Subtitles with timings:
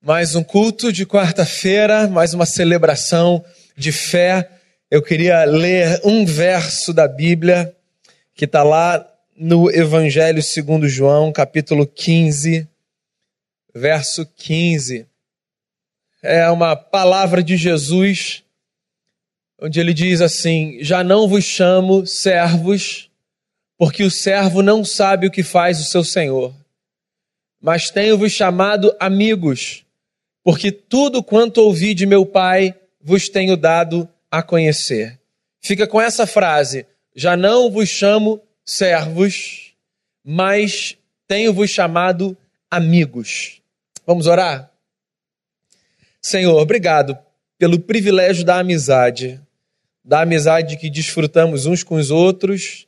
[0.00, 3.44] mais um culto de quarta-feira, mais uma celebração
[3.76, 4.48] de fé.
[4.88, 7.74] Eu queria ler um verso da Bíblia
[8.32, 9.04] que está lá
[9.36, 12.66] no Evangelho segundo João, capítulo 15,
[13.74, 15.04] verso 15.
[16.22, 18.44] É uma palavra de Jesus,
[19.60, 23.10] onde ele diz assim: Já não vos chamo servos,
[23.76, 26.54] porque o servo não sabe o que faz o seu senhor,
[27.60, 29.84] mas tenho-vos chamado amigos
[30.42, 35.18] porque tudo quanto ouvi de meu Pai vos tenho dado a conhecer.
[35.60, 39.74] Fica com essa frase: já não vos chamo servos,
[40.24, 40.96] mas
[41.26, 42.36] tenho-vos chamado
[42.70, 43.60] amigos.
[44.06, 44.70] Vamos orar?
[46.20, 47.16] Senhor, obrigado
[47.58, 49.40] pelo privilégio da amizade,
[50.04, 52.86] da amizade que desfrutamos uns com os outros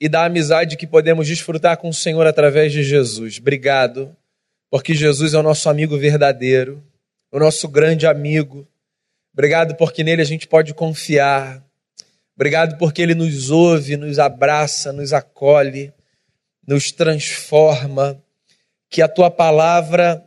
[0.00, 3.38] e da amizade que podemos desfrutar com o Senhor através de Jesus.
[3.38, 4.16] Obrigado
[4.72, 6.82] porque Jesus é o nosso amigo verdadeiro,
[7.30, 8.66] o nosso grande amigo.
[9.30, 11.62] Obrigado porque nele a gente pode confiar.
[12.34, 15.92] Obrigado porque ele nos ouve, nos abraça, nos acolhe,
[16.66, 18.18] nos transforma.
[18.88, 20.24] Que a tua palavra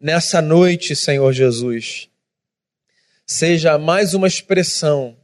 [0.00, 2.08] nessa noite, Senhor Jesus,
[3.26, 5.16] seja mais uma expressão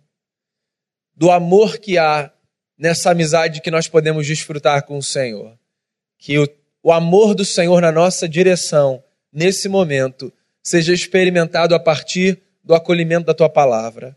[1.15, 2.33] do amor que há
[2.77, 5.57] nessa amizade que nós podemos desfrutar com o Senhor.
[6.19, 6.49] Que o
[6.85, 10.31] o amor do Senhor na nossa direção, nesse momento,
[10.63, 14.15] seja experimentado a partir do acolhimento da tua palavra.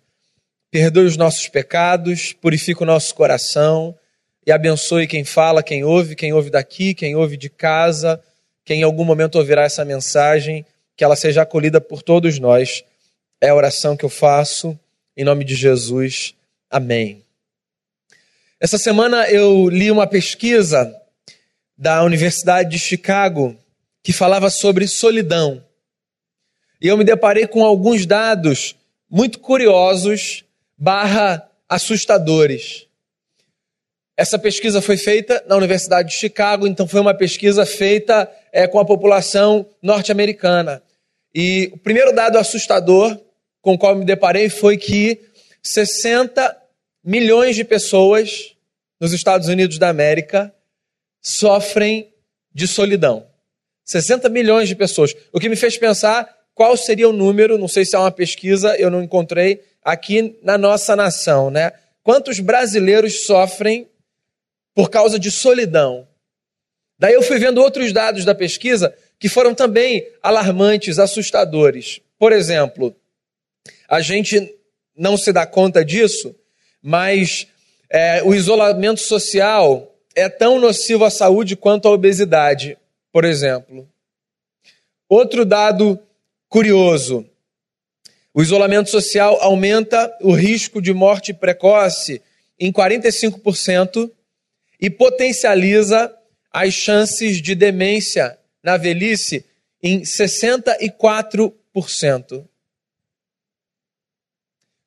[0.70, 3.98] Perdoe os nossos pecados, purifica o nosso coração
[4.46, 8.22] e abençoe quem fala, quem ouve, quem ouve daqui, quem ouve de casa,
[8.66, 10.66] quem em algum momento ouvirá essa mensagem,
[10.98, 12.84] que ela seja acolhida por todos nós.
[13.40, 14.78] É a oração que eu faço
[15.16, 16.36] em nome de Jesus.
[16.70, 17.24] Amém.
[18.60, 20.94] Essa semana eu li uma pesquisa
[21.78, 23.56] da Universidade de Chicago
[24.02, 25.64] que falava sobre solidão.
[26.82, 28.76] E eu me deparei com alguns dados
[29.10, 30.44] muito curiosos
[30.78, 32.88] barra assustadores.
[34.16, 38.80] Essa pesquisa foi feita na Universidade de Chicago, então foi uma pesquisa feita é, com
[38.80, 40.82] a população norte-americana.
[41.34, 43.20] E o primeiro dado assustador
[43.62, 45.20] com o qual me deparei foi que
[45.62, 46.58] 60
[47.04, 48.56] milhões de pessoas
[49.00, 50.54] nos Estados Unidos da América
[51.22, 52.14] sofrem
[52.54, 53.28] de solidão.
[53.86, 55.16] 60 milhões de pessoas.
[55.32, 58.76] O que me fez pensar qual seria o número, não sei se é uma pesquisa,
[58.78, 61.72] eu não encontrei, aqui na nossa nação, né?
[62.02, 63.88] Quantos brasileiros sofrem
[64.74, 66.08] por causa de solidão?
[66.98, 72.02] Daí eu fui vendo outros dados da pesquisa que foram também alarmantes, assustadores.
[72.18, 72.96] Por exemplo,
[73.88, 74.56] a gente
[74.96, 76.36] não se dá conta disso,
[76.82, 77.48] mas
[77.90, 82.76] é, o isolamento social é tão nocivo à saúde quanto a obesidade,
[83.12, 83.88] por exemplo.
[85.08, 86.00] Outro dado
[86.50, 87.24] curioso:
[88.34, 92.20] o isolamento social aumenta o risco de morte precoce
[92.60, 94.12] em 45%
[94.82, 96.12] e potencializa
[96.52, 99.46] as chances de demência na velhice
[99.84, 102.44] em 64%.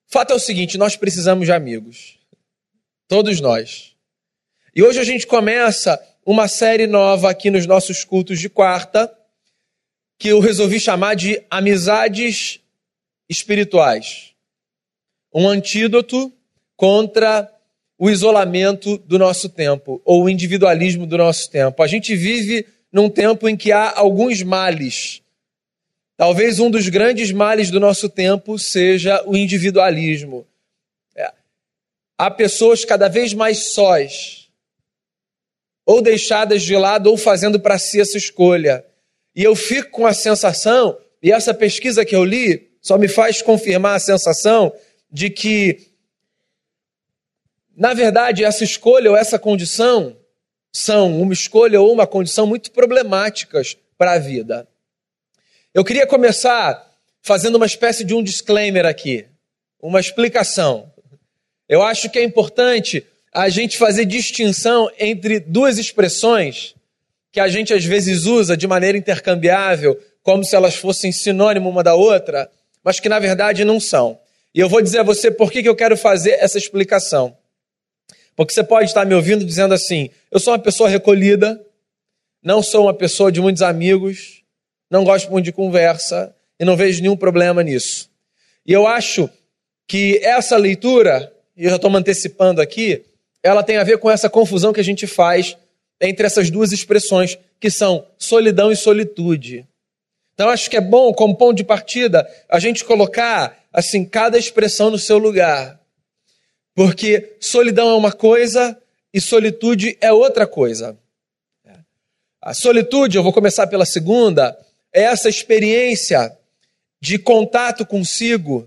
[0.09, 2.19] Fato é o seguinte: nós precisamos de amigos.
[3.07, 3.90] Todos nós.
[4.75, 9.13] E hoje a gente começa uma série nova aqui nos nossos cultos de quarta,
[10.17, 12.61] que eu resolvi chamar de Amizades
[13.29, 14.31] Espirituais.
[15.35, 16.33] Um antídoto
[16.77, 17.51] contra
[17.99, 21.83] o isolamento do nosso tempo, ou o individualismo do nosso tempo.
[21.83, 25.21] A gente vive num tempo em que há alguns males.
[26.17, 30.47] Talvez um dos grandes males do nosso tempo seja o individualismo.
[31.17, 31.33] É.
[32.17, 34.40] Há pessoas cada vez mais sós
[35.91, 38.85] ou deixadas de lado, ou fazendo para si essa escolha.
[39.35, 43.43] E eu fico com a sensação, e essa pesquisa que eu li só me faz
[43.43, 44.73] confirmar a sensação
[45.11, 45.89] de que,
[47.77, 50.17] na verdade, essa escolha ou essa condição
[50.73, 54.69] são uma escolha ou uma condição muito problemáticas para a vida.
[55.75, 56.89] Eu queria começar
[57.21, 59.27] fazendo uma espécie de um disclaimer aqui,
[59.83, 60.93] uma explicação.
[61.69, 66.75] Eu acho que é importante a gente fazer distinção entre duas expressões
[67.33, 71.83] que a gente às vezes usa de maneira intercambiável, como se elas fossem sinônimo uma
[71.83, 72.51] da outra,
[72.83, 74.19] mas que na verdade não são.
[74.53, 77.37] E eu vou dizer a você por que, que eu quero fazer essa explicação.
[78.35, 81.65] Porque você pode estar me ouvindo dizendo assim: eu sou uma pessoa recolhida,
[82.43, 84.43] não sou uma pessoa de muitos amigos,
[84.91, 88.11] não gosto muito de conversa e não vejo nenhum problema nisso.
[88.67, 89.31] E eu acho
[89.87, 93.05] que essa leitura, e eu já estou me antecipando aqui,
[93.43, 95.57] ela tem a ver com essa confusão que a gente faz
[96.01, 99.67] entre essas duas expressões, que são solidão e solitude.
[100.35, 104.91] Então acho que é bom, como ponto de partida, a gente colocar assim cada expressão
[104.91, 105.79] no seu lugar.
[106.75, 108.81] Porque solidão é uma coisa
[109.13, 110.97] e solitude é outra coisa.
[112.41, 114.59] A solitude, eu vou começar pela segunda,
[114.95, 116.35] é essa experiência
[116.99, 118.67] de contato consigo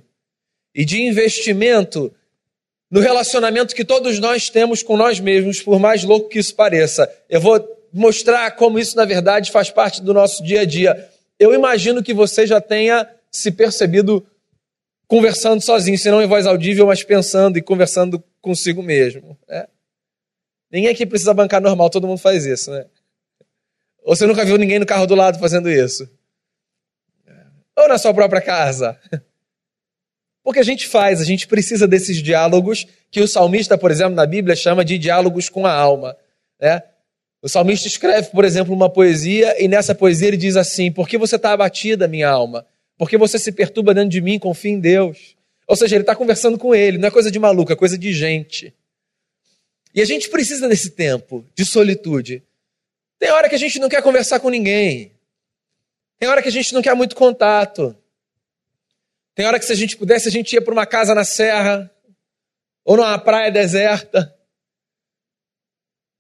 [0.76, 2.14] e de investimento
[2.94, 7.12] no relacionamento que todos nós temos com nós mesmos, por mais louco que isso pareça.
[7.28, 7.60] Eu vou
[7.92, 11.10] mostrar como isso, na verdade, faz parte do nosso dia a dia.
[11.40, 14.24] Eu imagino que você já tenha se percebido
[15.08, 19.36] conversando sozinho, se não em voz audível, mas pensando e conversando consigo mesmo.
[19.50, 19.66] Né?
[20.72, 22.86] Ninguém aqui precisa bancar normal, todo mundo faz isso, né?
[24.04, 26.08] Ou você nunca viu ninguém no carro do lado fazendo isso?
[27.76, 29.00] Ou na sua própria casa?
[30.44, 34.26] Porque a gente faz, a gente precisa desses diálogos que o salmista, por exemplo, na
[34.26, 36.16] Bíblia chama de diálogos com a alma.
[36.60, 36.84] Né?
[37.42, 41.18] O salmista escreve, por exemplo, uma poesia e nessa poesia ele diz assim: Por que
[41.18, 42.66] você está abatida, minha alma?
[42.98, 44.38] Por que você se perturba dentro de mim?
[44.38, 45.36] Confia em Deus.
[45.68, 48.14] Ou seja, ele está conversando com ele, não é coisa de maluco, é coisa de
[48.14, 48.74] gente.
[49.96, 52.44] E a gente precisa desse tempo de solitude.
[53.20, 55.12] Tem hora que a gente não quer conversar com ninguém.
[56.20, 57.96] Tem hora que a gente não quer muito contato.
[59.36, 61.90] Tem hora que se a gente pudesse, a gente ia para uma casa na serra
[62.86, 64.38] ou numa praia deserta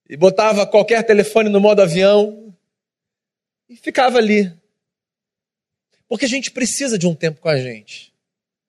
[0.10, 2.56] e botava qualquer telefone no modo avião
[3.69, 4.51] e ficava ali.
[6.07, 8.13] Porque a gente precisa de um tempo com a gente.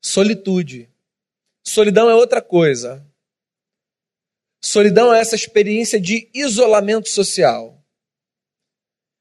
[0.02, 0.90] Solitude.
[1.62, 3.06] Solidão é outra coisa.
[4.62, 7.82] Solidão é essa experiência de isolamento social.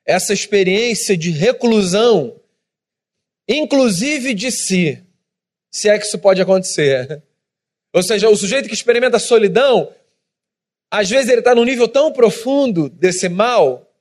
[0.06, 2.40] Essa experiência de reclusão,
[3.48, 5.03] inclusive de si,
[5.74, 7.22] se é que isso pode acontecer.
[7.92, 9.94] Ou seja, o sujeito que experimenta solidão
[10.94, 13.92] às vezes ele está num nível tão profundo desse mal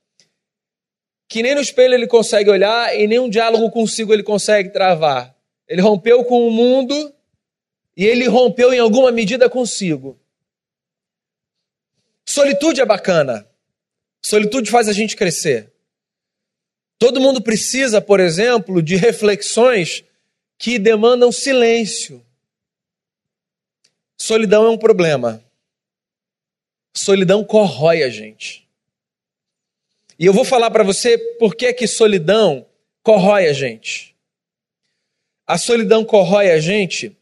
[1.27, 5.35] que nem no espelho ele consegue olhar e nem um diálogo consigo ele consegue travar.
[5.67, 7.15] Ele rompeu com o mundo
[7.97, 10.21] e ele rompeu em alguma medida consigo.
[12.27, 13.49] Solitude é bacana.
[14.21, 15.73] Solitude faz a gente crescer.
[16.99, 20.05] Todo mundo precisa, por exemplo, de reflexões
[20.63, 22.25] que demandam silêncio.
[24.17, 25.45] Solidão é um problema.
[26.95, 28.65] Solidão corrói a gente.
[30.17, 32.65] E eu vou falar para você por que que solidão
[33.03, 34.15] corrói a gente.
[35.45, 37.17] A solidão corrói a gente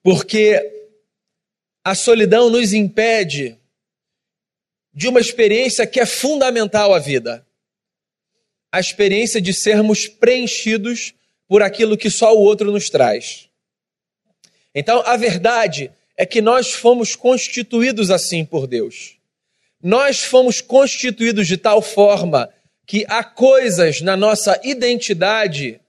[0.00, 0.62] porque
[1.82, 3.58] a solidão nos impede
[4.94, 7.44] de uma experiência que é fundamental à vida.
[8.70, 11.17] A experiência de sermos preenchidos
[11.48, 13.48] por aquilo que só o outro nos traz.
[14.74, 19.16] Então, a verdade é que nós fomos constituídos assim por Deus.
[19.82, 22.52] Nós fomos constituídos de tal forma
[22.86, 25.80] que há coisas na nossa identidade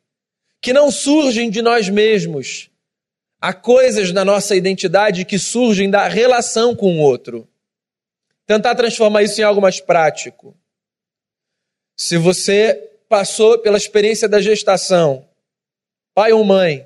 [0.61, 2.69] que não surgem de nós mesmos.
[3.41, 7.47] Há coisas na nossa identidade que surgem da relação com o outro.
[8.45, 10.55] Tentar transformar isso em algo mais prático.
[11.95, 15.28] Se você passou pela experiência da gestação,
[16.19, 16.86] pai ou mãe,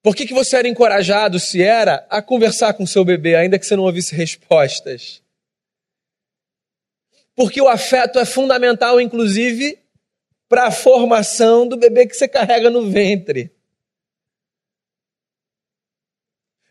[0.00, 3.66] por que, que você era encorajado, se era, a conversar com seu bebê, ainda que
[3.66, 5.20] você não ouvisse respostas?
[7.34, 9.80] Porque o afeto é fundamental, inclusive,
[10.48, 13.50] para a formação do bebê que você carrega no ventre.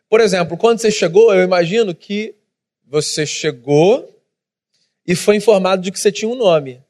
[0.08, 2.34] Por exemplo, quando você chegou, eu imagino que
[2.86, 4.18] você chegou
[5.06, 6.87] e foi informado de que você tinha um nome.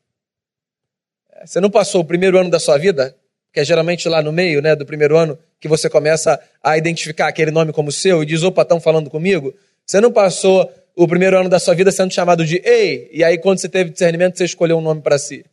[1.45, 3.15] Você não passou o primeiro ano da sua vida,
[3.53, 7.27] que é geralmente lá no meio né, do primeiro ano, que você começa a identificar
[7.27, 9.53] aquele nome como seu e diz: opa, estão falando comigo?
[9.85, 13.37] Você não passou o primeiro ano da sua vida sendo chamado de Ei, e aí
[13.37, 15.45] quando você teve discernimento, você escolheu um nome para si.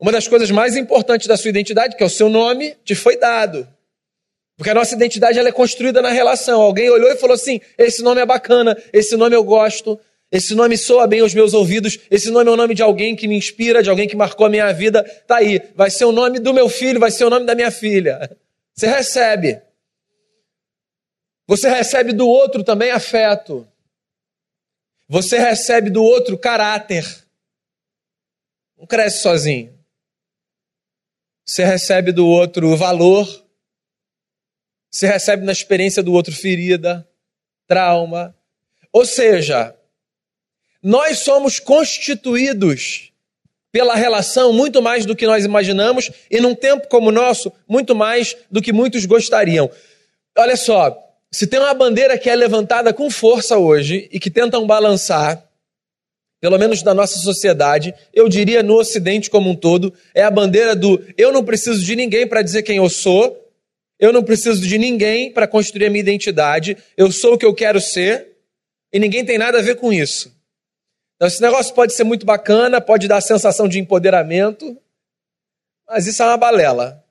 [0.00, 3.16] Uma das coisas mais importantes da sua identidade, que é o seu nome, te foi
[3.16, 3.68] dado.
[4.56, 6.60] Porque a nossa identidade ela é construída na relação.
[6.60, 9.98] Alguém olhou e falou assim: esse nome é bacana, esse nome eu gosto,
[10.32, 13.28] esse nome soa bem aos meus ouvidos, esse nome é o nome de alguém que
[13.28, 15.04] me inspira, de alguém que marcou a minha vida.
[15.26, 17.70] Tá aí, vai ser o nome do meu filho, vai ser o nome da minha
[17.70, 18.34] filha.
[18.72, 19.60] Você recebe.
[21.46, 23.68] Você recebe do outro também afeto.
[25.06, 27.04] Você recebe do outro caráter.
[28.78, 29.78] Não cresce sozinho.
[31.44, 33.28] Você recebe do outro valor.
[34.90, 37.06] Você recebe na experiência do outro ferida,
[37.66, 38.34] trauma.
[38.90, 39.76] Ou seja,
[40.82, 43.12] nós somos constituídos
[43.70, 47.94] pela relação muito mais do que nós imaginamos e num tempo como o nosso, muito
[47.94, 49.70] mais do que muitos gostariam.
[50.36, 50.98] Olha só,
[51.30, 55.42] se tem uma bandeira que é levantada com força hoje e que tentam balançar,
[56.38, 60.76] pelo menos na nossa sociedade, eu diria no Ocidente como um todo, é a bandeira
[60.76, 63.38] do eu não preciso de ninguém para dizer quem eu sou,
[63.98, 67.54] eu não preciso de ninguém para construir a minha identidade, eu sou o que eu
[67.54, 68.32] quero ser
[68.92, 70.41] e ninguém tem nada a ver com isso.
[71.22, 74.76] Então, esse negócio pode ser muito bacana, pode dar a sensação de empoderamento,
[75.86, 77.06] mas isso é uma balela.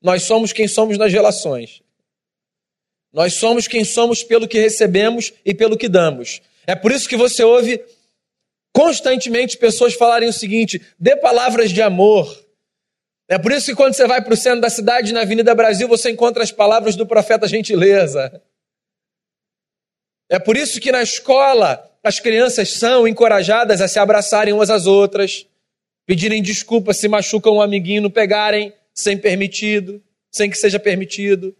[0.00, 1.82] Nós somos quem somos nas relações.
[3.12, 6.42] Nós somos quem somos pelo que recebemos e pelo que damos.
[6.64, 7.84] É por isso que você ouve
[8.72, 12.40] constantemente pessoas falarem o seguinte: dê palavras de amor.
[13.26, 15.88] É por isso que quando você vai para o centro da cidade, na Avenida Brasil,
[15.88, 18.40] você encontra as palavras do profeta Gentileza.
[20.30, 24.86] É por isso que na escola as crianças são encorajadas a se abraçarem umas às
[24.86, 25.46] outras,
[26.04, 31.54] pedirem desculpa se machucam um amiguinho, não pegarem sem permitido, sem que seja permitido.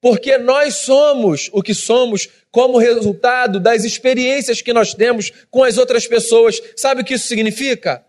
[0.00, 5.78] Porque nós somos o que somos como resultado das experiências que nós temos com as
[5.78, 6.60] outras pessoas.
[6.76, 8.04] Sabe o que isso significa?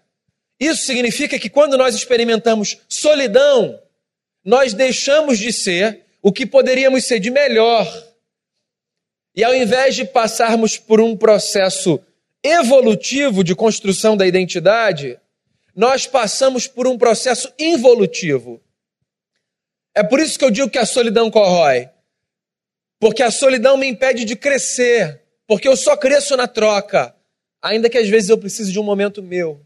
[0.60, 3.80] Isso significa que quando nós experimentamos solidão,
[4.44, 7.86] nós deixamos de ser o que poderíamos ser de melhor.
[9.38, 12.04] E ao invés de passarmos por um processo
[12.44, 15.20] evolutivo de construção da identidade,
[15.76, 18.60] nós passamos por um processo involutivo.
[19.94, 21.88] É por isso que eu digo que a solidão corrói.
[23.00, 25.22] Porque a solidão me impede de crescer.
[25.46, 27.16] Porque eu só cresço na troca.
[27.62, 29.64] Ainda que às vezes eu precise de um momento meu.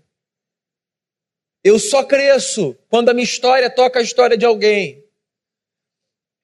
[1.64, 5.02] Eu só cresço quando a minha história toca a história de alguém.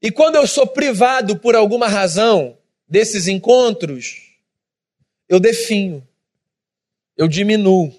[0.01, 2.56] E quando eu sou privado por alguma razão
[2.87, 4.21] desses encontros,
[5.27, 6.07] eu definho,
[7.17, 7.93] eu diminuo.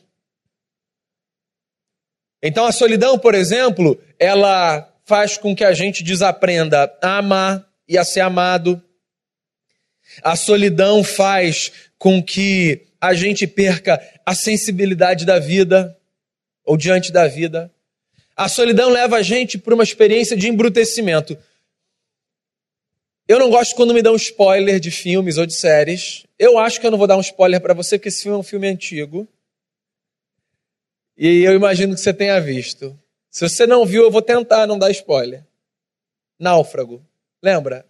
[2.43, 7.99] Então a solidão, por exemplo, ela faz com que a gente desaprenda a amar e
[7.99, 8.83] a ser amado.
[10.23, 15.97] A solidão faz com que a gente perca a sensibilidade da vida
[16.65, 17.71] ou diante da vida.
[18.37, 21.37] A solidão leva a gente para uma experiência de embrutecimento.
[23.29, 26.27] Eu não gosto quando me dão spoiler de filmes ou de séries.
[26.39, 28.41] Eu acho que eu não vou dar um spoiler para você, porque esse filme é
[28.41, 29.29] um filme antigo.
[31.15, 32.99] E eu imagino que você tenha visto.
[33.31, 35.45] Se você não viu, eu vou tentar não dar spoiler.
[36.39, 37.05] Náufrago.
[37.43, 37.87] Lembra?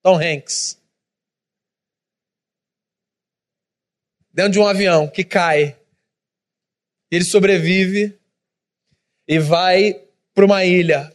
[0.00, 0.78] Tom Hanks.
[4.32, 5.76] Dentro de um avião que cai.
[7.10, 8.16] Ele sobrevive
[9.26, 11.12] e vai para uma ilha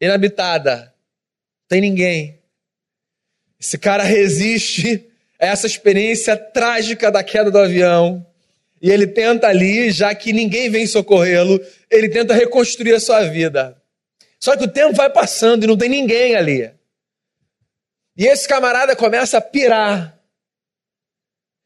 [0.00, 0.92] inabitada.
[1.68, 2.37] Tem ninguém.
[3.60, 5.04] Esse cara resiste
[5.38, 8.24] a essa experiência trágica da queda do avião.
[8.80, 11.60] E ele tenta ali, já que ninguém vem socorrê-lo,
[11.90, 13.76] ele tenta reconstruir a sua vida.
[14.38, 16.70] Só que o tempo vai passando e não tem ninguém ali.
[18.16, 20.16] E esse camarada começa a pirar.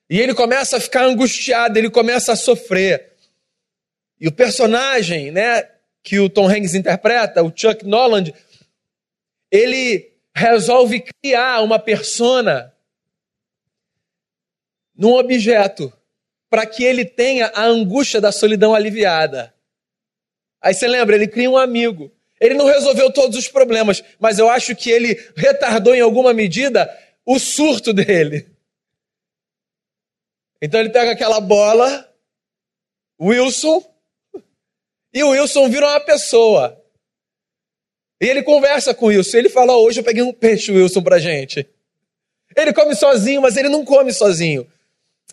[0.08, 3.12] E ele começa a ficar angustiado, ele começa a sofrer.
[4.20, 5.68] E o personagem, né,
[6.02, 8.34] que o Tom Hanks interpreta, o Chuck Noland,
[9.50, 12.74] ele resolve criar uma persona
[14.94, 15.92] num objeto
[16.48, 19.54] para que ele tenha a angústia da solidão aliviada.
[20.60, 22.12] Aí você lembra, ele cria um amigo.
[22.40, 26.92] Ele não resolveu todos os problemas, mas eu acho que ele retardou em alguma medida
[27.24, 28.50] o surto dele.
[30.60, 32.12] Então ele pega aquela bola,
[33.20, 33.82] Wilson,
[35.14, 36.81] e o Wilson vira uma pessoa.
[38.22, 39.36] E ele conversa com o Wilson.
[39.36, 41.66] Ele fala: Hoje eu peguei um peixe, Wilson, pra gente.
[42.56, 44.64] Ele come sozinho, mas ele não come sozinho.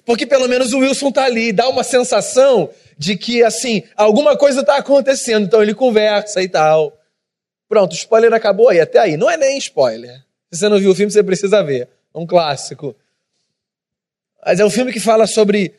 [0.03, 4.63] Porque pelo menos o Wilson tá ali, dá uma sensação de que, assim, alguma coisa
[4.63, 5.45] tá acontecendo.
[5.45, 6.97] Então ele conversa e tal.
[7.67, 9.17] Pronto, o spoiler acabou aí, até aí.
[9.17, 10.25] Não é nem spoiler.
[10.51, 11.87] Se você não viu o filme, você precisa ver.
[12.11, 12.95] É um clássico.
[14.43, 15.75] Mas é um filme que fala sobre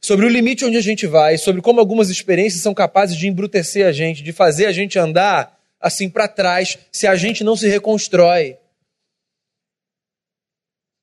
[0.00, 3.86] sobre o limite onde a gente vai, sobre como algumas experiências são capazes de embrutecer
[3.86, 7.68] a gente, de fazer a gente andar assim para trás, se a gente não se
[7.68, 8.56] reconstrói.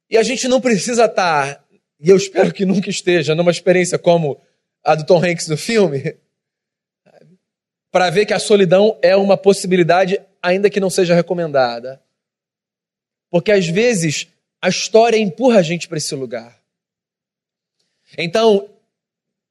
[0.10, 1.64] E a gente não precisa estar, tá,
[2.00, 4.42] e eu espero que nunca esteja, numa experiência como
[4.84, 6.18] a do Tom Hanks no filme,
[7.92, 12.02] para ver que a solidão é uma possibilidade, ainda que não seja recomendada.
[13.30, 14.28] Porque às vezes
[14.62, 16.60] a história empurra a gente para esse lugar.
[18.18, 18.68] Então,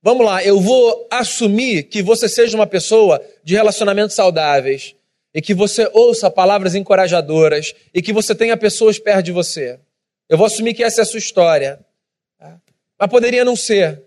[0.01, 4.95] Vamos lá, eu vou assumir que você seja uma pessoa de relacionamentos saudáveis
[5.39, 9.79] e que você ouça palavras encorajadoras e que você tenha pessoas perto de você.
[10.29, 11.79] Eu vou assumir que essa é a sua história.
[12.37, 12.61] Tá?
[12.99, 14.03] Mas poderia não ser.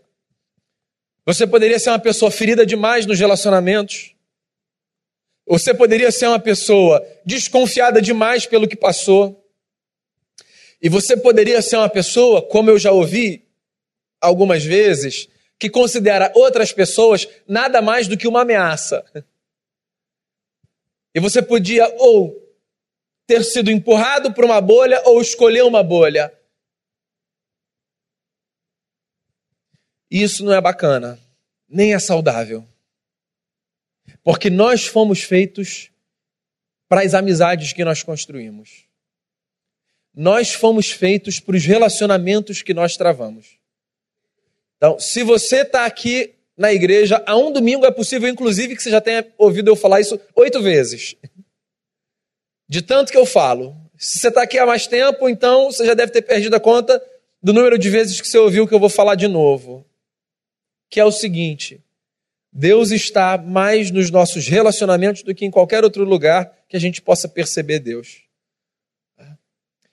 [1.25, 4.13] Você poderia ser uma pessoa ferida demais nos relacionamentos.
[5.47, 9.41] Você poderia ser uma pessoa desconfiada demais pelo que passou.
[10.81, 13.47] E você poderia ser uma pessoa, como eu já ouvi,
[14.19, 19.01] algumas vezes, que considera outras pessoas nada mais do que uma ameaça.
[21.13, 22.41] E você podia ou
[23.27, 26.33] ter sido empurrado por uma bolha ou escolher uma bolha.
[30.09, 31.17] Isso não é bacana,
[31.67, 32.67] nem é saudável.
[34.23, 35.89] Porque nós fomos feitos
[36.87, 38.85] para as amizades que nós construímos.
[40.13, 43.57] Nós fomos feitos para os relacionamentos que nós travamos.
[44.75, 48.91] Então, se você está aqui na igreja há um domingo, é possível, inclusive, que você
[48.91, 51.15] já tenha ouvido eu falar isso oito vezes.
[52.69, 53.75] De tanto que eu falo.
[53.97, 57.01] Se você está aqui há mais tempo, então você já deve ter perdido a conta
[57.43, 59.85] do número de vezes que você ouviu que eu vou falar de novo.
[60.89, 61.81] Que é o seguinte:
[62.53, 67.01] Deus está mais nos nossos relacionamentos do que em qualquer outro lugar que a gente
[67.01, 68.23] possa perceber Deus.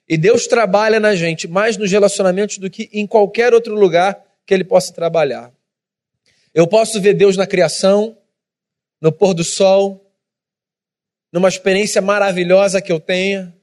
[0.07, 4.53] E Deus trabalha na gente mais nos relacionamentos do que em qualquer outro lugar que
[4.53, 5.51] Ele possa trabalhar.
[6.53, 8.17] Eu posso ver Deus na criação,
[8.99, 10.05] no pôr do sol,
[11.31, 13.53] numa experiência maravilhosa que eu tenha.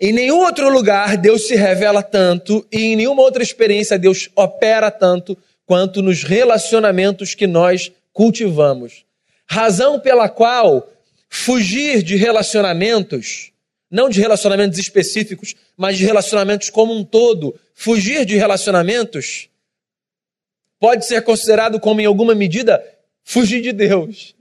[0.00, 4.90] Em nenhum outro lugar Deus se revela tanto e em nenhuma outra experiência Deus opera
[4.90, 9.04] tanto quanto nos relacionamentos que nós cultivamos.
[9.46, 10.88] Razão pela qual
[11.28, 13.52] fugir de relacionamentos,
[13.90, 19.48] não de relacionamentos específicos, mas de relacionamentos como um todo, fugir de relacionamentos
[20.82, 22.84] pode ser considerado como, em alguma medida,
[23.22, 24.34] fugir de Deus.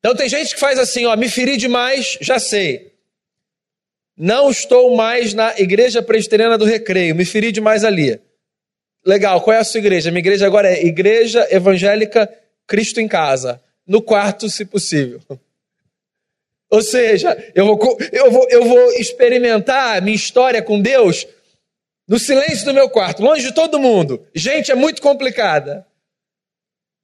[0.00, 2.92] Então tem gente que faz assim, ó, me feri demais, já sei.
[4.16, 8.20] Não estou mais na igreja presbiteriana do recreio, me feri demais ali.
[9.06, 10.10] Legal, qual é a sua igreja?
[10.10, 12.28] Minha igreja agora é Igreja Evangélica
[12.66, 13.62] Cristo em Casa.
[13.86, 15.20] No quarto, se possível.
[16.68, 21.24] Ou seja, eu vou, eu vou, eu vou experimentar minha história com Deus
[22.06, 24.26] no silêncio do meu quarto, longe de todo mundo.
[24.34, 25.86] Gente, é muito complicada.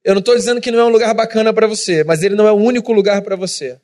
[0.05, 2.47] Eu não estou dizendo que não é um lugar bacana para você, mas ele não
[2.47, 3.79] é o único lugar para você.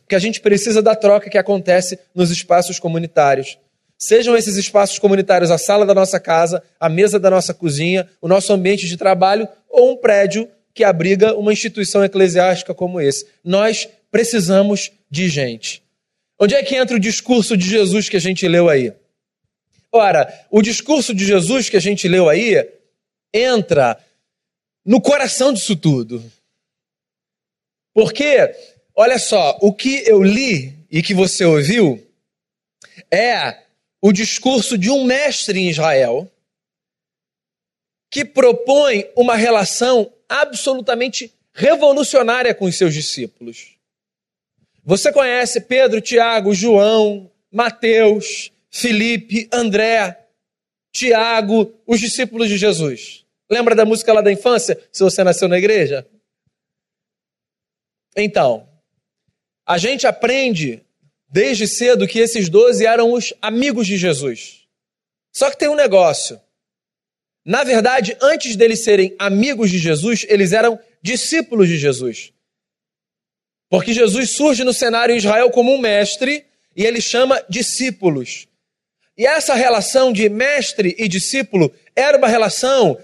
[0.00, 3.58] Porque a gente precisa da troca que acontece nos espaços comunitários.
[3.98, 8.28] Sejam esses espaços comunitários a sala da nossa casa, a mesa da nossa cozinha, o
[8.28, 13.26] nosso ambiente de trabalho ou um prédio que abriga uma instituição eclesiástica como esse.
[13.42, 15.82] Nós precisamos de gente.
[16.38, 18.92] Onde é que entra o discurso de Jesus que a gente leu aí?
[19.92, 22.56] Ora, o discurso de Jesus que a gente leu aí
[23.32, 23.98] entra
[24.84, 26.22] no coração disso tudo.
[27.94, 28.54] Porque,
[28.94, 32.04] olha só, o que eu li e que você ouviu
[33.10, 33.62] é
[34.00, 36.30] o discurso de um mestre em Israel
[38.10, 43.76] que propõe uma relação absolutamente revolucionária com os seus discípulos.
[44.84, 50.26] Você conhece Pedro, Tiago, João, Mateus, Felipe, André,
[50.92, 53.24] Tiago, os discípulos de Jesus.
[53.50, 56.06] Lembra da música lá da infância, se você nasceu na igreja?
[58.16, 58.68] Então,
[59.66, 60.84] a gente aprende
[61.30, 64.66] desde cedo que esses doze eram os amigos de Jesus.
[65.32, 66.40] Só que tem um negócio.
[67.44, 72.32] Na verdade, antes deles serem amigos de Jesus, eles eram discípulos de Jesus.
[73.70, 78.47] Porque Jesus surge no cenário em Israel como um mestre e ele chama discípulos.
[79.18, 82.96] E essa relação de mestre e discípulo era uma relação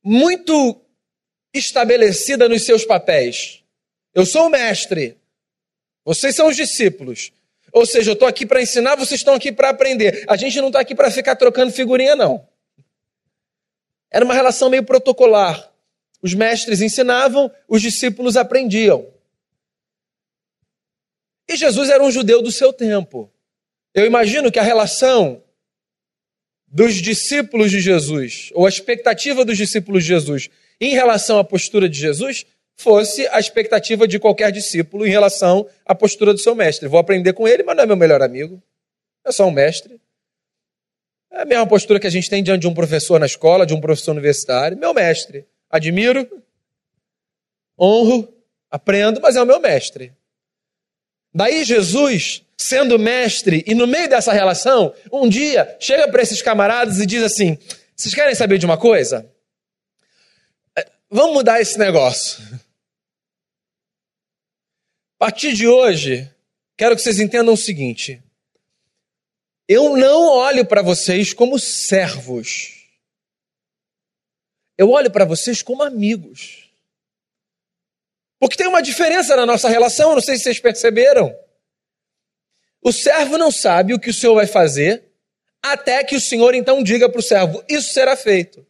[0.00, 0.80] muito
[1.52, 3.64] estabelecida nos seus papéis.
[4.14, 5.18] Eu sou o mestre,
[6.04, 7.32] vocês são os discípulos.
[7.72, 10.24] Ou seja, eu estou aqui para ensinar, vocês estão aqui para aprender.
[10.28, 12.46] A gente não está aqui para ficar trocando figurinha, não.
[14.08, 15.72] Era uma relação meio protocolar.
[16.22, 19.06] Os mestres ensinavam, os discípulos aprendiam.
[21.48, 23.32] E Jesus era um judeu do seu tempo.
[23.94, 25.42] Eu imagino que a relação
[26.66, 30.48] dos discípulos de Jesus, ou a expectativa dos discípulos de Jesus
[30.80, 35.94] em relação à postura de Jesus, fosse a expectativa de qualquer discípulo em relação à
[35.94, 36.88] postura do seu mestre.
[36.88, 38.62] Vou aprender com ele, mas não é meu melhor amigo.
[39.24, 40.00] É só um mestre.
[41.30, 43.74] É a mesma postura que a gente tem diante de um professor na escola, de
[43.74, 44.78] um professor universitário.
[44.78, 45.44] Meu mestre.
[45.68, 46.42] Admiro,
[47.78, 48.32] honro,
[48.70, 50.12] aprendo, mas é o meu mestre.
[51.32, 56.98] Daí Jesus, sendo mestre, e no meio dessa relação, um dia chega para esses camaradas
[56.98, 57.58] e diz assim:
[57.94, 59.30] Vocês querem saber de uma coisa?
[60.76, 62.42] É, vamos mudar esse negócio.
[65.20, 66.28] A partir de hoje,
[66.76, 68.22] quero que vocês entendam o seguinte:
[69.72, 72.88] eu não olho para vocês como servos.
[74.76, 76.69] Eu olho para vocês como amigos.
[78.40, 81.32] Porque tem uma diferença na nossa relação, não sei se vocês perceberam.
[82.82, 85.10] O servo não sabe o que o senhor vai fazer
[85.62, 88.66] até que o Senhor então diga para o servo: Isso será feito.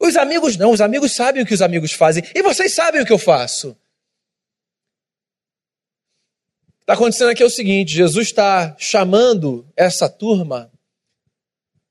[0.00, 3.06] Os amigos não, os amigos sabem o que os amigos fazem, e vocês sabem o
[3.06, 3.76] que eu faço.
[6.80, 10.70] Está acontecendo aqui é o seguinte: Jesus está chamando essa turma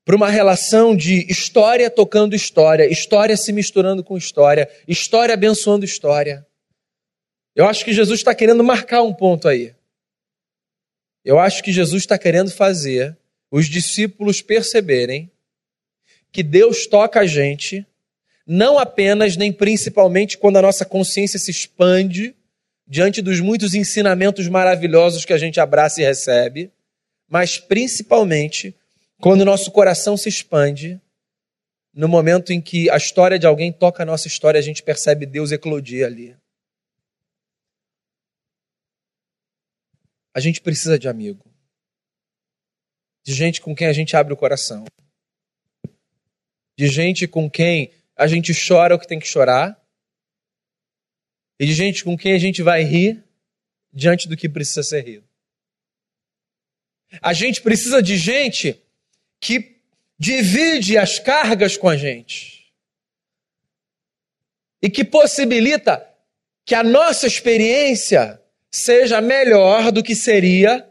[0.04, 6.46] para uma relação de história tocando história, história se misturando com história, história abençoando história.
[7.56, 9.74] Eu acho que Jesus está querendo marcar um ponto aí.
[11.24, 13.16] Eu acho que Jesus está querendo fazer
[13.50, 15.30] os discípulos perceberem
[16.30, 17.86] que Deus toca a gente,
[18.46, 22.36] não apenas nem principalmente quando a nossa consciência se expande
[22.86, 26.70] diante dos muitos ensinamentos maravilhosos que a gente abraça e recebe,
[27.26, 28.74] mas principalmente
[29.18, 31.00] quando o nosso coração se expande,
[31.94, 35.24] no momento em que a história de alguém toca a nossa história, a gente percebe
[35.24, 36.36] Deus eclodir ali.
[40.36, 41.50] A gente precisa de amigo.
[43.24, 44.84] De gente com quem a gente abre o coração.
[46.76, 49.82] De gente com quem a gente chora o que tem que chorar.
[51.58, 53.24] E de gente com quem a gente vai rir
[53.90, 55.26] diante do que precisa ser rido.
[57.22, 58.78] A gente precisa de gente
[59.40, 59.80] que
[60.18, 62.70] divide as cargas com a gente
[64.82, 66.06] e que possibilita
[66.66, 68.38] que a nossa experiência
[68.76, 70.86] seja melhor do que seria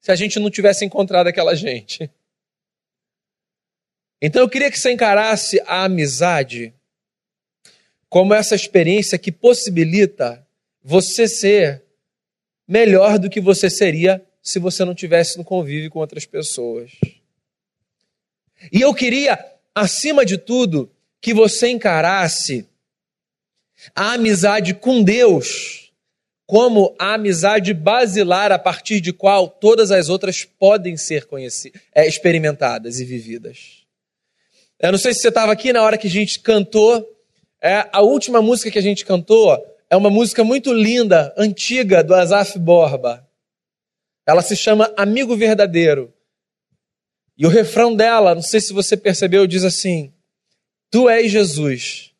[0.00, 2.10] se a gente não tivesse encontrado aquela gente.
[4.22, 6.74] Então eu queria que você encarasse a amizade
[8.08, 10.46] como essa experiência que possibilita
[10.82, 11.82] você ser
[12.66, 16.92] melhor do que você seria se você não tivesse no convívio com outras pessoas.
[18.72, 19.38] E eu queria,
[19.74, 22.66] acima de tudo, que você encarasse
[23.94, 25.89] a amizade com Deus
[26.50, 32.08] como a amizade basilar a partir de qual todas as outras podem ser conhecidas, é,
[32.08, 33.84] experimentadas e vividas.
[34.80, 37.08] Eu não sei se você estava aqui na hora que a gente cantou.
[37.62, 42.16] É, a última música que a gente cantou é uma música muito linda, antiga, do
[42.16, 43.24] Asaf Borba.
[44.26, 46.12] Ela se chama Amigo Verdadeiro.
[47.38, 50.12] E o refrão dela, não sei se você percebeu, diz assim:
[50.90, 52.10] Tu és Jesus,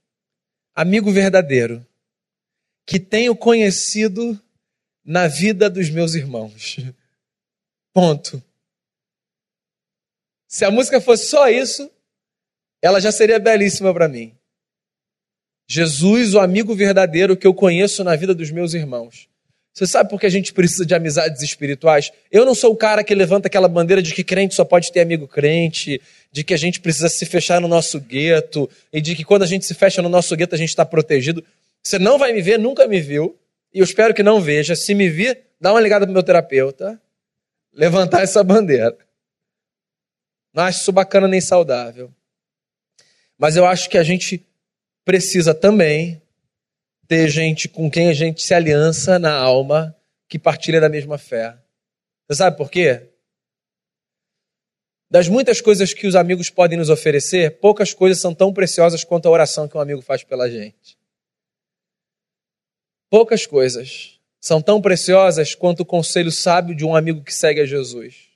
[0.72, 1.84] amigo verdadeiro,
[2.86, 4.40] que tenho conhecido
[5.04, 6.78] na vida dos meus irmãos.
[7.92, 8.42] Ponto.
[10.48, 11.90] Se a música fosse só isso,
[12.82, 14.34] ela já seria belíssima para mim.
[15.68, 19.28] Jesus, o amigo verdadeiro que eu conheço na vida dos meus irmãos.
[19.72, 22.10] Você sabe por que a gente precisa de amizades espirituais?
[22.30, 25.00] Eu não sou o cara que levanta aquela bandeira de que crente só pode ter
[25.00, 26.00] amigo crente,
[26.32, 29.46] de que a gente precisa se fechar no nosso gueto, e de que quando a
[29.46, 31.44] gente se fecha no nosso gueto a gente está protegido.
[31.82, 33.38] Você não vai me ver, nunca me viu,
[33.72, 34.76] e eu espero que não veja.
[34.76, 37.00] Se me vir, dá uma ligada pro meu terapeuta,
[37.72, 38.96] levantar essa bandeira.
[40.52, 42.12] Não acho isso bacana nem saudável.
[43.38, 44.46] Mas eu acho que a gente
[45.04, 46.20] precisa também
[47.08, 49.96] ter gente com quem a gente se aliança na alma
[50.28, 51.56] que partilha da mesma fé.
[52.28, 53.08] Você sabe por quê?
[55.10, 59.26] Das muitas coisas que os amigos podem nos oferecer, poucas coisas são tão preciosas quanto
[59.26, 60.99] a oração que um amigo faz pela gente.
[63.10, 67.66] Poucas coisas são tão preciosas quanto o conselho sábio de um amigo que segue a
[67.66, 68.30] Jesus.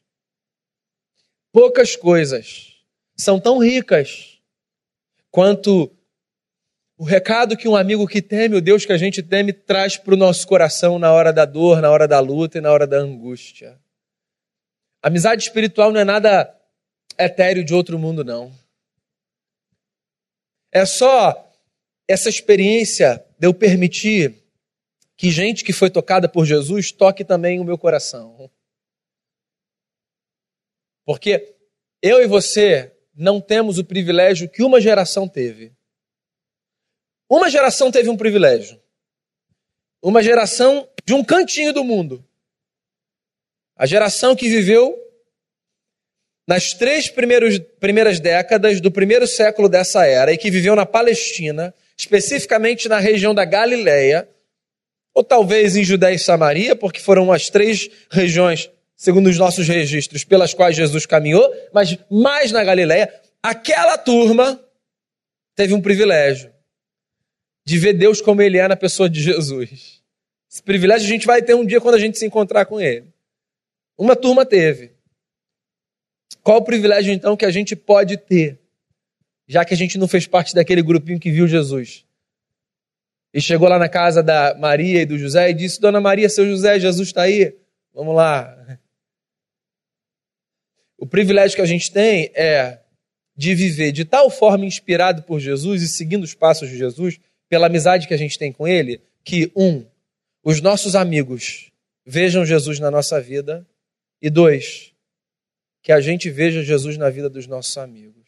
[1.52, 2.74] Poucas coisas
[3.16, 4.40] são tão ricas
[5.30, 5.90] quanto
[6.98, 10.14] o recado que um amigo que teme o Deus que a gente teme traz para
[10.14, 12.98] o nosso coração na hora da dor, na hora da luta e na hora da
[12.98, 13.78] angústia.
[15.00, 16.52] Amizade espiritual não é nada
[17.16, 18.52] etéreo de outro mundo, não.
[20.72, 21.52] É só
[22.08, 24.43] essa experiência de eu permitir
[25.16, 28.50] que gente que foi tocada por Jesus toque também o meu coração.
[31.04, 31.56] Porque
[32.02, 35.74] eu e você não temos o privilégio que uma geração teve
[37.28, 38.80] uma geração teve um privilégio.
[40.02, 42.24] Uma geração de um cantinho do mundo.
[43.76, 44.96] A geração que viveu
[46.46, 51.74] nas três primeiros, primeiras décadas do primeiro século dessa era e que viveu na Palestina,
[51.96, 54.28] especificamente na região da Galileia,
[55.14, 60.24] ou talvez em Judéia e Samaria, porque foram as três regiões, segundo os nossos registros,
[60.24, 64.60] pelas quais Jesus caminhou, mas mais na Galileia, aquela turma
[65.54, 66.52] teve um privilégio
[67.64, 70.02] de ver Deus como Ele é na pessoa de Jesus.
[70.50, 73.06] Esse privilégio a gente vai ter um dia quando a gente se encontrar com Ele.
[73.96, 74.92] Uma turma teve.
[76.42, 78.58] Qual o privilégio então que a gente pode ter,
[79.46, 82.04] já que a gente não fez parte daquele grupinho que viu Jesus?
[83.34, 86.46] E chegou lá na casa da Maria e do José e disse: Dona Maria, seu
[86.46, 87.52] José, Jesus está aí.
[87.92, 88.78] Vamos lá.
[90.96, 92.78] O, privilégio que a gente tem é
[93.36, 97.18] de viver de tal forma inspirado por Jesus e seguindo os passos de Jesus,
[97.48, 99.84] pela amizade que a gente tem com Ele, que, um,
[100.42, 101.72] os nossos amigos
[102.06, 103.66] vejam Jesus na nossa vida,
[104.22, 104.94] e dois,
[105.82, 108.24] que a gente veja Jesus na vida dos nossos amigos.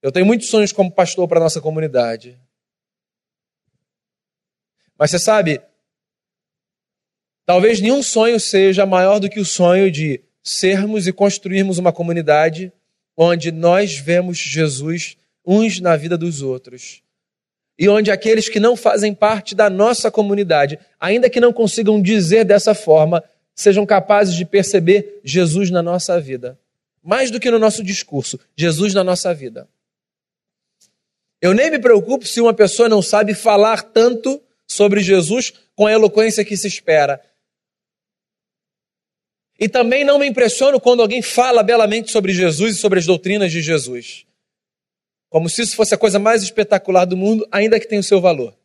[0.00, 2.38] Eu tenho muitos sonhos como pastor para a nossa comunidade.
[4.98, 5.60] Mas você sabe,
[7.44, 12.72] talvez nenhum sonho seja maior do que o sonho de sermos e construirmos uma comunidade
[13.16, 17.02] onde nós vemos Jesus uns na vida dos outros.
[17.78, 22.44] E onde aqueles que não fazem parte da nossa comunidade, ainda que não consigam dizer
[22.44, 23.22] dessa forma,
[23.54, 26.58] sejam capazes de perceber Jesus na nossa vida.
[27.02, 29.68] Mais do que no nosso discurso, Jesus na nossa vida.
[31.40, 35.92] Eu nem me preocupo se uma pessoa não sabe falar tanto sobre Jesus com a
[35.92, 37.22] eloquência que se espera.
[39.58, 43.50] E também não me impressiono quando alguém fala belamente sobre Jesus e sobre as doutrinas
[43.50, 44.26] de Jesus.
[45.28, 48.20] Como se isso fosse a coisa mais espetacular do mundo, ainda que tenha o seu
[48.20, 48.56] valor.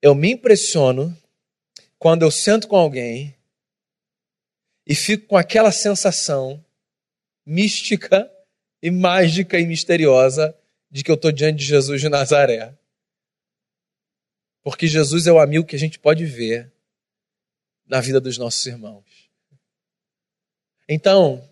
[0.00, 1.16] Eu me impressiono
[1.98, 3.34] quando eu sento com alguém
[4.86, 6.64] e fico com aquela sensação
[7.46, 8.30] mística
[8.82, 10.56] e mágica e misteriosa
[10.90, 12.74] de que eu estou diante de Jesus de Nazaré.
[14.62, 16.72] Porque Jesus é o amigo que a gente pode ver
[17.86, 19.04] na vida dos nossos irmãos.
[20.88, 21.42] Então,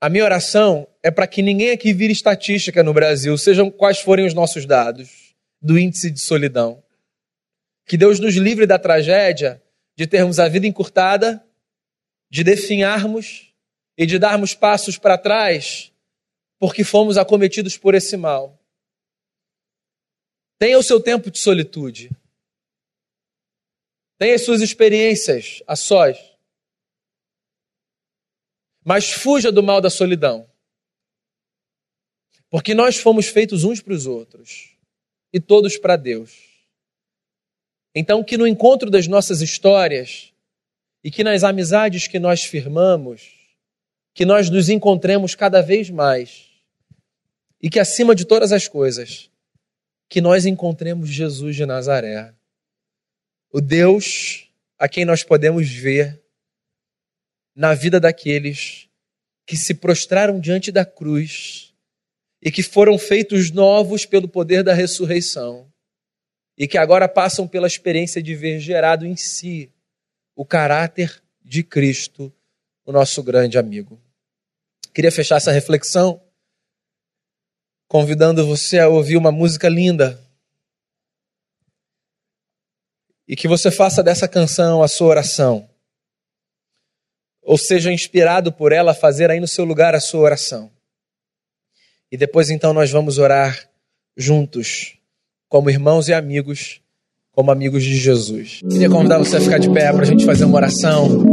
[0.00, 4.26] a minha oração é para que ninguém aqui vire estatística no Brasil, sejam quais forem
[4.26, 6.82] os nossos dados do índice de solidão.
[7.86, 9.62] Que Deus nos livre da tragédia
[9.96, 11.44] de termos a vida encurtada,
[12.30, 13.52] de definharmos
[13.96, 15.90] e de darmos passos para trás
[16.60, 18.59] porque fomos acometidos por esse mal.
[20.60, 22.10] Tenha o seu tempo de solitude.
[24.18, 26.18] Tenha as suas experiências a sós.
[28.84, 30.46] Mas fuja do mal da solidão.
[32.50, 34.76] Porque nós fomos feitos uns para os outros
[35.32, 36.36] e todos para Deus.
[37.94, 40.30] Então, que no encontro das nossas histórias
[41.02, 43.32] e que nas amizades que nós firmamos,
[44.12, 46.50] que nós nos encontremos cada vez mais
[47.62, 49.29] e que acima de todas as coisas,
[50.10, 52.34] que nós encontremos Jesus de Nazaré,
[53.52, 56.20] o Deus a quem nós podemos ver
[57.54, 58.88] na vida daqueles
[59.46, 61.72] que se prostraram diante da cruz
[62.42, 65.72] e que foram feitos novos pelo poder da ressurreição
[66.58, 69.72] e que agora passam pela experiência de ver gerado em si
[70.34, 72.32] o caráter de Cristo,
[72.84, 74.00] o nosso grande amigo.
[74.92, 76.20] Queria fechar essa reflexão
[77.90, 80.16] convidando você a ouvir uma música linda.
[83.26, 85.68] E que você faça dessa canção a sua oração
[87.42, 90.70] ou seja inspirado por ela fazer aí no seu lugar a sua oração.
[92.12, 93.68] E depois então nós vamos orar
[94.16, 94.96] juntos,
[95.48, 96.80] como irmãos e amigos,
[97.32, 98.60] como amigos de Jesus.
[98.70, 101.24] Queria convidar você a ficar de pé para a gente fazer uma oração.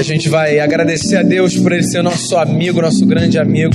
[0.00, 3.74] A gente vai agradecer a Deus por ele ser nosso amigo, nosso grande amigo.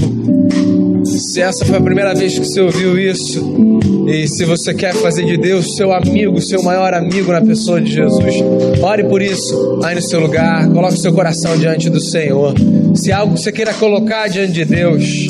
[1.05, 5.23] Se essa foi a primeira vez que você ouviu isso, e se você quer fazer
[5.23, 8.35] de Deus seu amigo, seu maior amigo na pessoa de Jesus,
[8.81, 12.55] ore por isso aí no seu lugar, coloque seu coração diante do Senhor.
[12.95, 15.27] Se há algo que você queira colocar diante de Deus,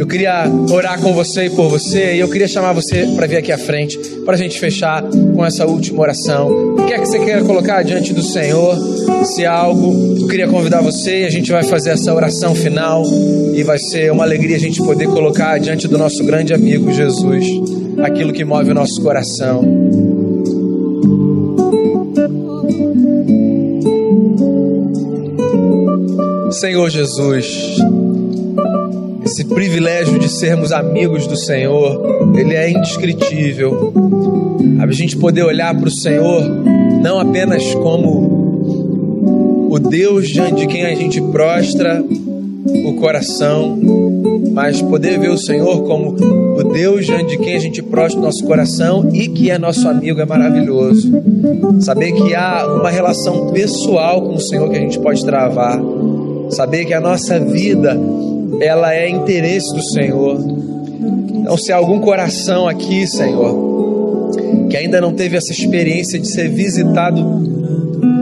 [0.00, 3.36] eu queria orar com você e por você, e eu queria chamar você para vir
[3.36, 6.48] aqui à frente, para a gente fechar com essa última oração.
[6.48, 8.78] O que é que você queira colocar diante do Senhor?
[9.26, 13.04] Se há algo, eu queria convidar você e a gente vai fazer essa oração final,
[13.54, 17.44] e vai ser uma alegria a gente poder colocar diante do nosso grande amigo Jesus
[18.02, 19.62] aquilo que move o nosso coração.
[26.50, 27.76] Senhor Jesus,
[29.30, 33.94] esse privilégio de sermos amigos do Senhor, ele é indescritível.
[34.80, 36.42] A gente poder olhar para o Senhor
[37.00, 42.04] não apenas como o Deus diante de quem a gente prostra
[42.84, 43.78] o coração,
[44.52, 46.16] mas poder ver o Senhor como
[46.58, 49.88] o Deus diante de quem a gente prostra o nosso coração e que é nosso
[49.88, 51.08] amigo é maravilhoso.
[51.78, 55.80] Saber que há uma relação pessoal com o Senhor que a gente pode travar.
[56.50, 57.96] Saber que a nossa vida
[58.60, 60.38] ela é interesse do Senhor.
[61.34, 64.30] Então, se há algum coração aqui, Senhor,
[64.68, 67.24] que ainda não teve essa experiência de ser visitado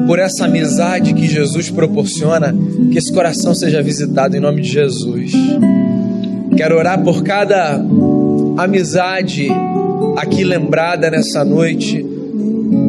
[0.07, 2.55] por essa amizade que Jesus proporciona,
[2.91, 5.33] que esse coração seja visitado em nome de Jesus.
[6.57, 7.85] Quero orar por cada
[8.57, 9.49] amizade
[10.17, 12.05] aqui lembrada nessa noite,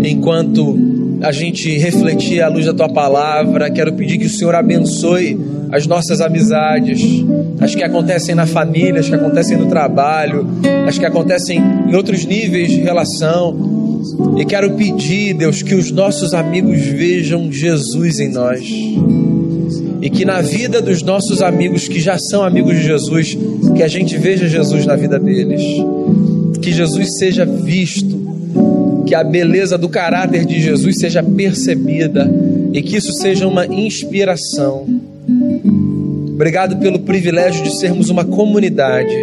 [0.04, 0.78] enquanto
[1.22, 5.38] a gente refletir à luz da tua palavra, quero pedir que o Senhor abençoe
[5.72, 7.24] as nossas amizades,
[7.60, 10.48] as que acontecem na família, as que acontecem no trabalho,
[10.88, 13.80] as que acontecem em outros níveis de relação.
[14.38, 18.62] E quero pedir, Deus, que os nossos amigos vejam Jesus em nós.
[20.02, 23.38] E que na vida dos nossos amigos que já são amigos de Jesus,
[23.76, 25.62] que a gente veja Jesus na vida deles.
[26.62, 28.20] Que Jesus seja visto,
[29.06, 32.30] que a beleza do caráter de Jesus seja percebida
[32.74, 34.86] e que isso seja uma inspiração.
[36.40, 39.14] Obrigado pelo privilégio de sermos uma comunidade,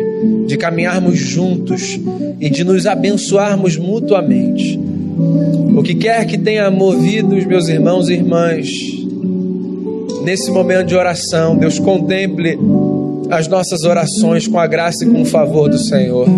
[0.47, 1.99] de caminharmos juntos
[2.39, 4.79] e de nos abençoarmos mutuamente.
[5.75, 8.69] O que quer que tenha movido os meus irmãos e irmãs
[10.25, 12.59] nesse momento de oração, Deus contemple
[13.31, 16.29] as nossas orações com a graça e com o favor do Senhor.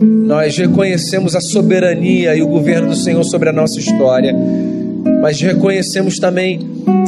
[0.00, 4.34] Nós reconhecemos a soberania e o governo do Senhor sobre a nossa história,
[5.20, 6.60] mas reconhecemos também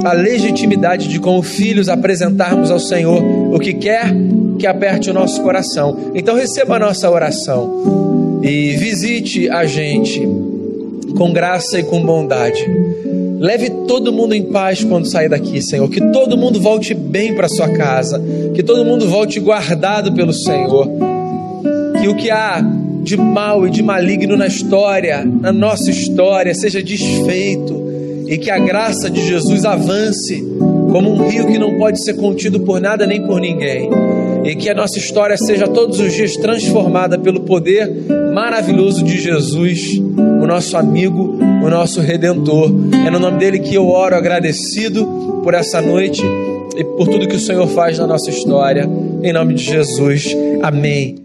[0.04, 3.22] a legitimidade de, como filhos, apresentarmos ao Senhor
[3.54, 4.14] o que quer
[4.59, 6.12] que aperte o nosso coração.
[6.14, 10.20] Então, receba a nossa oração e visite a gente
[11.16, 12.64] com graça e com bondade.
[13.38, 15.88] Leve todo mundo em paz quando sair daqui, Senhor.
[15.88, 18.22] Que todo mundo volte bem para sua casa.
[18.54, 20.88] Que todo mundo volte guardado pelo Senhor.
[22.00, 22.64] Que o que há
[23.02, 27.84] de mal e de maligno na história, na nossa história, seja desfeito
[28.26, 30.42] e que a graça de Jesus avance
[30.90, 33.90] como um rio que não pode ser contido por nada nem por ninguém.
[34.44, 37.90] E que a nossa história seja todos os dias transformada pelo poder
[38.32, 42.70] maravilhoso de Jesus, o nosso amigo, o nosso redentor.
[43.06, 46.22] É no nome dele que eu oro agradecido por essa noite
[46.76, 48.88] e por tudo que o Senhor faz na nossa história.
[49.22, 50.37] Em nome de Jesus.
[50.62, 51.23] Amém.